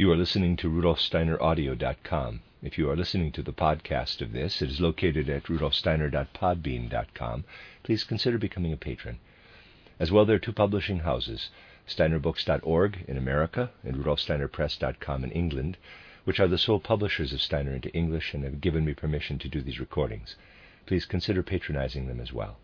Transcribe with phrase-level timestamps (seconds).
[0.00, 2.40] You are listening to rudolfsteineraudio.com.
[2.62, 7.44] If you are listening to the podcast of this, it is located at rudolfsteiner.podbean.com.
[7.82, 9.18] Please consider becoming a patron.
[9.98, 11.50] As well, there are two publishing houses
[11.86, 15.76] steinerbooks.org in America and rudolfsteinerpress.com in England,
[16.24, 19.50] which are the sole publishers of Steiner into English and have given me permission to
[19.50, 20.34] do these recordings.
[20.86, 22.56] Please consider patronizing them as well.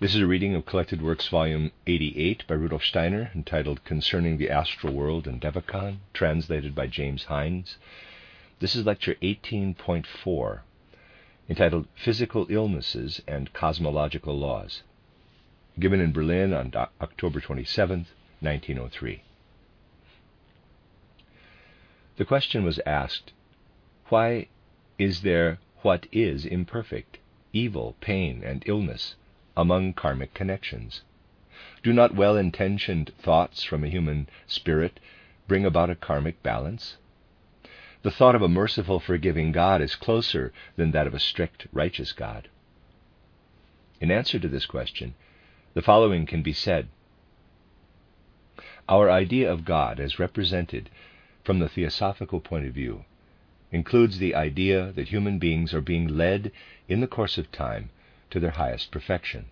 [0.00, 4.48] This is a reading of Collected Works, Volume 88 by Rudolf Steiner, entitled Concerning the
[4.48, 7.76] Astral World and Devachan, translated by James Hindes.
[8.60, 10.60] This is Lecture 18.4,
[11.50, 14.84] entitled Physical Illnesses and Cosmological Laws,
[15.78, 16.72] given in Berlin on
[17.02, 18.06] October 27,
[18.40, 19.22] 1903.
[22.16, 23.32] The question was asked
[24.08, 24.48] Why
[24.98, 27.18] is there what is imperfect,
[27.52, 29.16] evil, pain, and illness?
[29.60, 31.02] Among karmic connections?
[31.82, 34.98] Do not well intentioned thoughts from a human spirit
[35.46, 36.96] bring about a karmic balance?
[38.00, 42.12] The thought of a merciful, forgiving God is closer than that of a strict, righteous
[42.14, 42.48] God.
[44.00, 45.12] In answer to this question,
[45.74, 46.88] the following can be said
[48.88, 50.88] Our idea of God, as represented
[51.44, 53.04] from the theosophical point of view,
[53.70, 56.50] includes the idea that human beings are being led
[56.88, 57.90] in the course of time
[58.30, 59.46] to their highest perfection.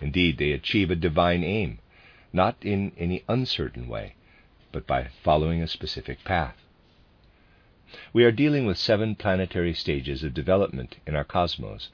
[0.00, 1.78] Indeed, they achieve a divine aim,
[2.32, 4.14] not in any uncertain way,
[4.72, 6.56] but by following a specific path.
[8.12, 11.90] We are dealing with seven planetary stages of development in our cosmos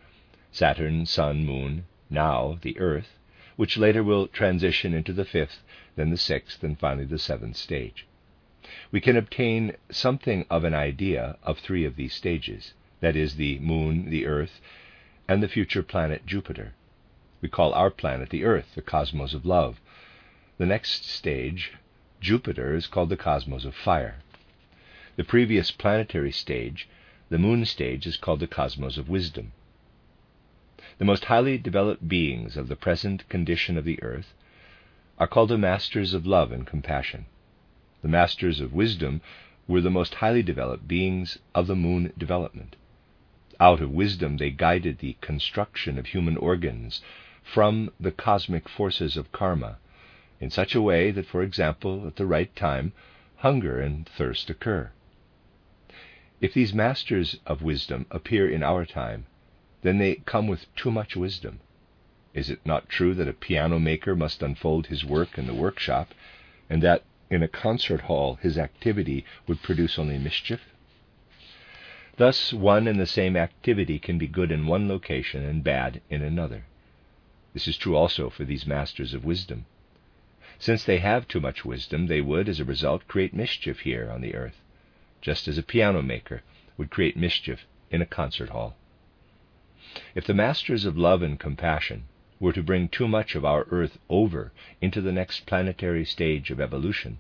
[0.53, 3.19] Saturn, Sun, Moon, now the Earth,
[3.57, 5.63] which later will transition into the fifth,
[5.97, 8.07] then the sixth, and finally the seventh stage.
[8.91, 13.59] We can obtain something of an idea of three of these stages that is, the
[13.59, 14.61] Moon, the Earth,
[15.29, 16.73] and the future planet Jupiter.
[17.41, 19.81] We call our planet the Earth, the cosmos of love.
[20.59, 21.73] The next stage,
[22.21, 24.17] Jupiter, is called the cosmos of fire.
[25.17, 26.89] The previous planetary stage,
[27.29, 29.53] the moon stage, is called the cosmos of wisdom.
[30.99, 34.33] The most highly developed beings of the present condition of the earth
[35.19, 37.27] are called the masters of love and compassion.
[38.03, 39.21] The masters of wisdom
[39.67, 42.77] were the most highly developed beings of the moon development.
[43.59, 47.01] Out of wisdom, they guided the construction of human organs
[47.43, 49.79] from the cosmic forces of karma
[50.41, 52.93] in such a way that, for example, at the right time,
[53.37, 54.91] hunger and thirst occur.
[56.41, 59.27] If these masters of wisdom appear in our time,
[59.83, 61.61] then they come with too much wisdom.
[62.35, 66.13] Is it not true that a piano maker must unfold his work in the workshop,
[66.69, 70.61] and that in a concert hall his activity would produce only mischief?
[72.19, 76.23] Thus, one and the same activity can be good in one location and bad in
[76.23, 76.65] another.
[77.53, 79.67] This is true also for these masters of wisdom.
[80.59, 84.23] Since they have too much wisdom, they would, as a result, create mischief here on
[84.23, 84.63] the earth,
[85.21, 86.43] just as a piano maker
[86.79, 88.77] would create mischief in a concert hall.
[90.15, 92.05] If the masters of love and compassion
[92.41, 96.61] were to bring too much of our earth over into the next planetary stage of
[96.61, 97.19] evolution,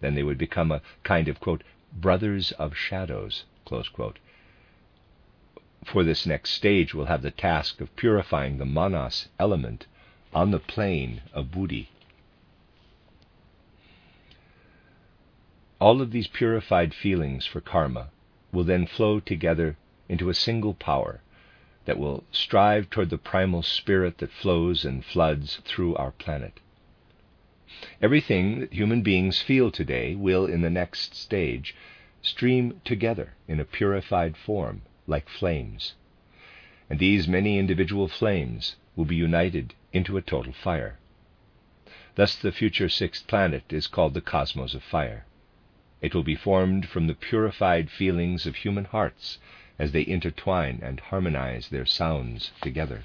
[0.00, 1.62] then they would become a kind of, quote,
[1.92, 3.44] brothers of shadows,
[5.84, 9.86] for this next stage we'll have the task of purifying the manas element
[10.34, 11.88] on the plane of buddhi.
[15.78, 18.10] All of these purified feelings for karma
[18.52, 19.76] will then flow together
[20.08, 21.20] into a single power
[21.84, 26.60] that will strive toward the primal spirit that flows and floods through our planet.
[28.00, 31.74] Everything that human beings feel today will, in the next stage,
[32.24, 35.94] stream together in a purified form like flames.
[36.88, 40.98] And these many individual flames will be united into a total fire.
[42.14, 45.26] Thus, the future sixth planet is called the cosmos of fire.
[46.00, 49.38] It will be formed from the purified feelings of human hearts
[49.78, 53.04] as they intertwine and harmonize their sounds together.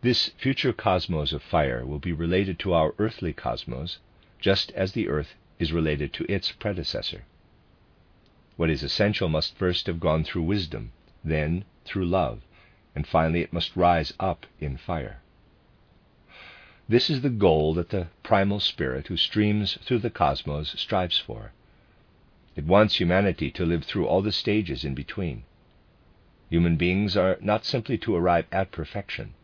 [0.00, 3.98] This future cosmos of fire will be related to our earthly cosmos
[4.40, 7.22] just as the earth is related to its predecessor.
[8.56, 10.90] What is essential must first have gone through wisdom,
[11.24, 12.42] then through love,
[12.96, 15.20] and finally it must rise up in fire.
[16.88, 21.52] This is the goal that the primal spirit who streams through the cosmos strives for.
[22.56, 25.44] It wants humanity to live through all the stages in between.
[26.50, 29.34] Human beings are not simply to arrive at perfection.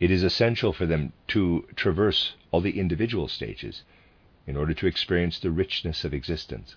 [0.00, 3.84] It is essential for them to traverse all the individual stages
[4.48, 6.74] in order to experience the richness of existence.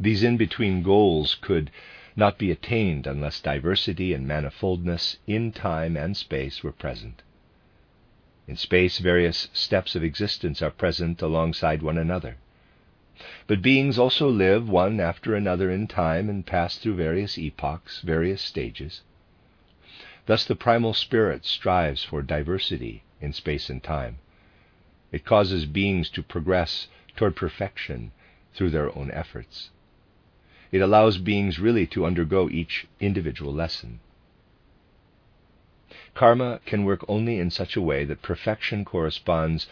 [0.00, 1.70] These in between goals could
[2.16, 7.22] not be attained unless diversity and manifoldness in time and space were present.
[8.48, 12.38] In space, various steps of existence are present alongside one another.
[13.46, 18.40] But beings also live one after another in time and pass through various epochs, various
[18.40, 19.02] stages.
[20.24, 24.18] Thus, the primal spirit strives for diversity in space and time.
[25.16, 28.12] It causes beings to progress toward perfection
[28.52, 29.70] through their own efforts.
[30.70, 34.00] It allows beings really to undergo each individual lesson.
[36.12, 39.66] Karma can work only in such a way that perfection corresponds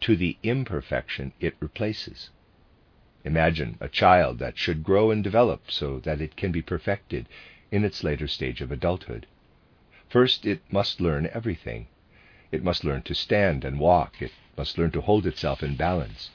[0.00, 2.28] to the imperfection it replaces.
[3.24, 7.26] Imagine a child that should grow and develop so that it can be perfected
[7.70, 9.26] in its later stage of adulthood.
[10.10, 11.86] First, it must learn everything.
[12.52, 14.20] It must learn to stand and walk.
[14.20, 16.30] It must learn to hold itself in balance.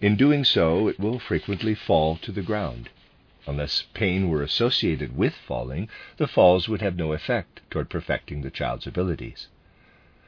[0.00, 2.88] In doing so, it will frequently fall to the ground.
[3.46, 8.50] Unless pain were associated with falling, the falls would have no effect toward perfecting the
[8.50, 9.48] child's abilities.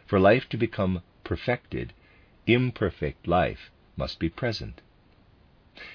[0.06, 1.92] For life to become perfected,
[2.46, 4.80] imperfect life must be present.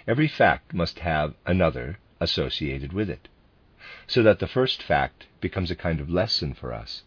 [0.08, 3.28] Every fact must have another associated with it,
[4.08, 7.04] so that the first fact becomes a kind of lesson for us,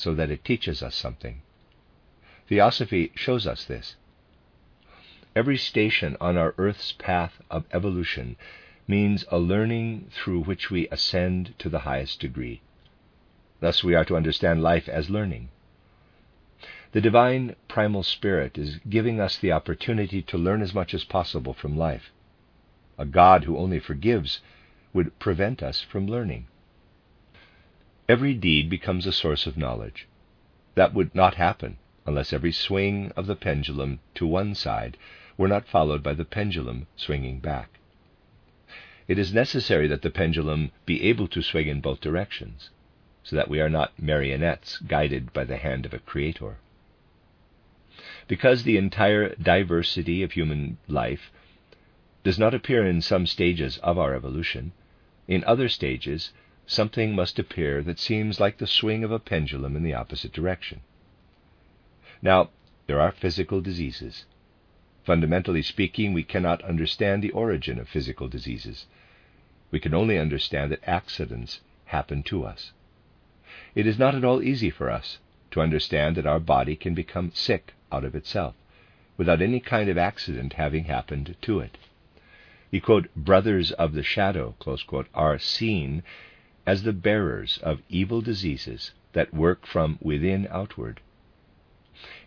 [0.00, 1.42] so that it teaches us something.
[2.48, 3.96] Theosophy shows us this.
[5.36, 8.36] Every station on our Earth's path of evolution
[8.88, 12.62] means a learning through which we ascend to the highest degree.
[13.60, 15.50] Thus, we are to understand life as learning.
[16.92, 21.52] The divine primal spirit is giving us the opportunity to learn as much as possible
[21.52, 22.10] from life.
[22.98, 24.40] A God who only forgives
[24.92, 26.48] would prevent us from learning.
[28.10, 30.08] Every deed becomes a source of knowledge.
[30.74, 34.96] That would not happen unless every swing of the pendulum to one side
[35.36, 37.78] were not followed by the pendulum swinging back.
[39.06, 42.70] It is necessary that the pendulum be able to swing in both directions,
[43.22, 46.56] so that we are not marionettes guided by the hand of a creator.
[48.26, 51.30] Because the entire diversity of human life
[52.24, 54.72] does not appear in some stages of our evolution,
[55.28, 56.32] in other stages
[56.70, 60.80] something must appear that seems like the swing of a pendulum in the opposite direction.
[62.22, 62.50] Now,
[62.86, 64.24] there are physical diseases.
[65.04, 68.86] Fundamentally speaking, we cannot understand the origin of physical diseases.
[69.72, 72.72] We can only understand that accidents happen to us.
[73.74, 75.18] It is not at all easy for us
[75.50, 78.54] to understand that our body can become sick out of itself,
[79.16, 81.78] without any kind of accident having happened to it.
[82.70, 86.04] The quote, brothers of the shadow, quote, are seen
[86.70, 91.00] as the bearers of evil diseases that work from within outward.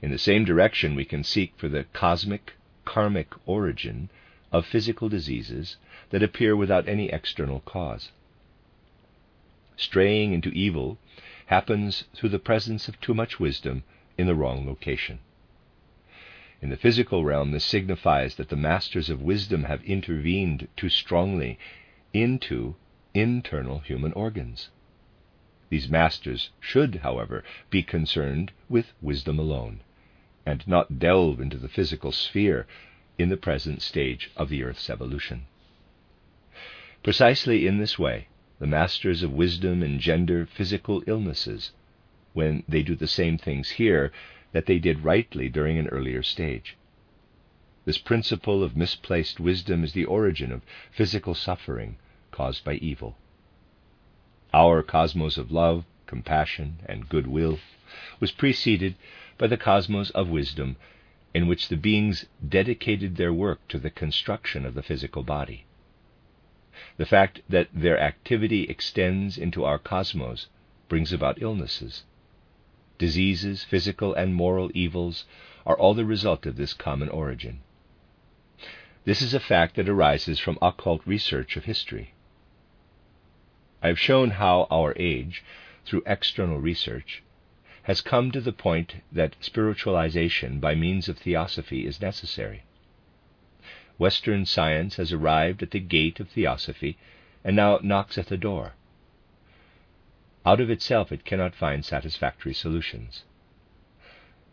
[0.02, 2.52] In the same direction, we can seek for the cosmic,
[2.84, 4.10] karmic origin
[4.52, 5.78] of physical diseases
[6.10, 8.12] that appear without any external cause.
[9.78, 10.98] Straying into evil
[11.46, 13.86] happens through the presence of too much wisdom
[14.18, 15.20] in the wrong location.
[16.62, 21.58] In the physical realm, this signifies that the masters of wisdom have intervened too strongly
[22.14, 22.76] into
[23.14, 24.70] internal human organs.
[25.70, 29.82] These masters should, however, be concerned with wisdom alone,
[30.46, 32.68] and not delve into the physical sphere
[33.18, 35.46] in the present stage of the earth's evolution.
[37.04, 38.28] Precisely in this way,
[38.60, 41.72] the masters of wisdom engender physical illnesses
[42.34, 44.12] when they do the same things here
[44.52, 46.76] that they did rightly during an earlier stage.
[47.86, 51.98] This principle of misplaced wisdom is the origin of physical suffering
[52.34, 53.16] caused by evil.
[54.54, 57.60] Our cosmos of love, compassion, and goodwill
[58.20, 58.96] was preceded
[59.38, 60.76] by the cosmos of wisdom,
[61.34, 65.66] in which the beings dedicated their work to the construction of the physical body.
[66.98, 70.48] The fact that their activity extends into our cosmos
[70.90, 72.04] brings about illnesses.
[72.98, 75.26] Diseases, physical and moral evils,
[75.66, 77.62] are all the result of this common origin.
[79.06, 82.14] This is a fact that arises from occult research of history.
[83.84, 85.44] I have shown how our age,
[85.86, 87.22] through external research,
[87.84, 92.64] has come to the point that spiritualization by means of theosophy is necessary.
[93.98, 96.98] Western science has arrived at the gate of theosophy
[97.44, 98.74] and now knocks at the door.
[100.46, 103.26] Out of itself, it cannot find satisfactory solutions.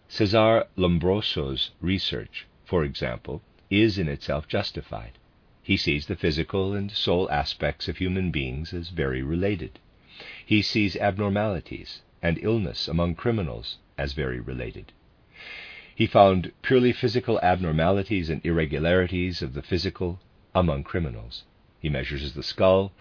[0.09, 5.13] Cesar Lombroso's research, for example, is in itself justified.
[5.63, 9.79] He sees the physical and soul aspects of human beings as very related.
[10.47, 14.93] He sees abnormalities and illness among criminals as very related.
[15.95, 20.19] He found purely physical abnormalities and irregularities of the physical
[20.55, 21.45] among criminals.
[21.79, 22.93] He measures the skull,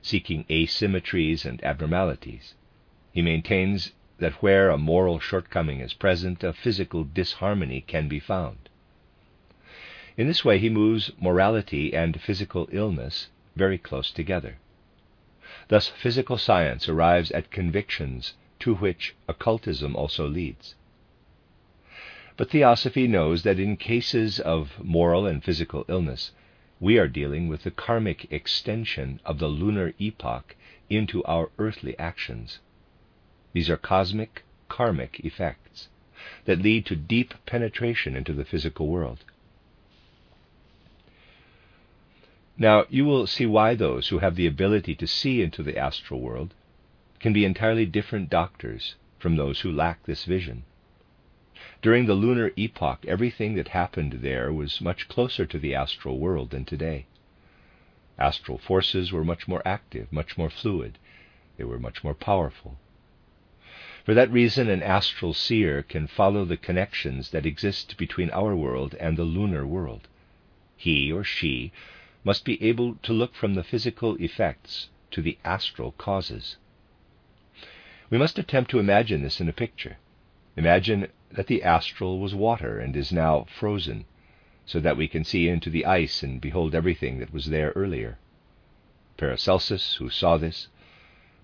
[0.00, 2.54] seeking asymmetries and abnormalities.
[3.12, 8.70] He maintains that where a moral shortcoming is present, a physical disharmony can be found.
[10.16, 14.56] In this way, he moves morality and physical illness very close together.
[15.68, 20.74] Thus, physical science arrives at convictions to which occultism also leads.
[22.38, 26.32] But Theosophy knows that in cases of moral and physical illness,
[26.80, 30.56] we are dealing with the karmic extension of the lunar epoch
[30.88, 32.60] into our earthly actions.
[33.52, 35.88] These are cosmic, karmic effects
[36.46, 39.24] that lead to deep penetration into the physical world.
[42.58, 46.20] Now, you will see why those who have the ability to see into the astral
[46.20, 46.54] world
[47.20, 50.64] can be entirely different doctors from those who lack this vision.
[51.82, 56.50] During the lunar epoch, everything that happened there was much closer to the astral world
[56.50, 57.04] than today.
[58.18, 60.98] Astral forces were much more active, much more fluid,
[61.58, 62.78] they were much more powerful.
[64.04, 68.94] For that reason, an astral seer can follow the connections that exist between our world
[68.98, 70.08] and the lunar world.
[70.76, 71.72] He or she
[72.26, 76.56] must be able to look from the physical effects to the astral causes.
[78.10, 79.98] We must attempt to imagine this in a picture.
[80.56, 84.06] Imagine that the astral was water and is now frozen,
[84.64, 88.18] so that we can see into the ice and behold everything that was there earlier.
[89.16, 90.66] Paracelsus, who saw this,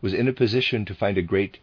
[0.00, 1.60] was in a position to find a great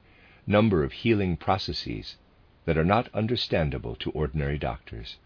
[0.47, 2.15] number of healing processes
[2.63, 5.17] that are not understandable to ordinary doctors.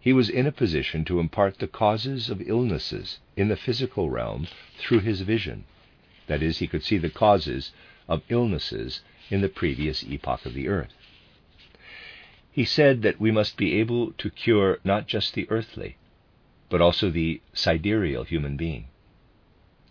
[0.00, 4.48] He was in a position to impart the causes of illnesses in the physical realm
[4.78, 5.64] through his vision.
[6.26, 7.72] That is, he could see the causes
[8.08, 10.94] of illnesses in the previous epoch of the earth.
[12.50, 15.98] He said that we must be able to cure not just the earthly,
[16.70, 18.88] but also the sidereal human being.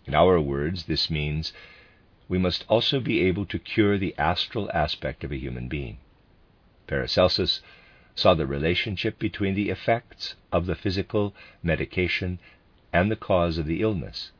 [0.06, 1.52] In our words, this means
[2.28, 5.98] we must also be able to cure the astral aspect of a human being.
[6.88, 7.60] Paracelsus
[8.14, 12.38] saw the relationship between the effects of the physical medication
[12.92, 14.32] and the cause of the illness,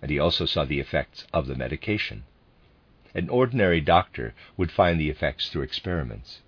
[0.00, 2.24] and he also saw the effects of the medication.
[3.14, 6.40] An ordinary doctor would find the effects through experiments.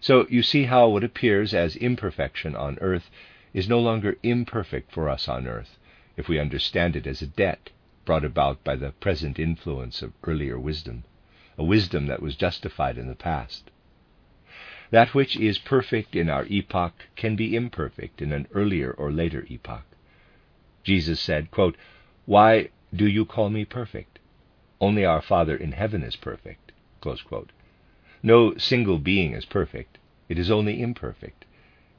[0.00, 3.10] So you see how what appears as imperfection on earth
[3.52, 5.78] is no longer imperfect for us on earth
[6.16, 7.70] if we understand it as a debt
[8.04, 11.04] brought about by the present influence of earlier wisdom,
[11.58, 13.70] a wisdom that was justified in the past.
[14.90, 19.44] That which is perfect in our epoch can be imperfect in an earlier or later
[19.48, 19.84] epoch.
[20.84, 21.76] Jesus said, quote,
[22.24, 24.20] Why do you call me perfect?
[24.80, 26.72] Only our Father in heaven is perfect.
[28.22, 31.44] No single being is perfect, it is only imperfect,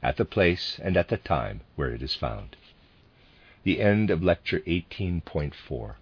[0.04, 2.56] at the place and at the time where it is found.
[3.64, 5.96] The end of lecture 18.4.